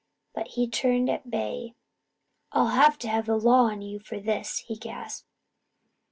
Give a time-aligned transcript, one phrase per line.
[0.33, 1.75] But he turned at bay.
[2.51, 5.27] "I'll have the law on you for this," he gasped.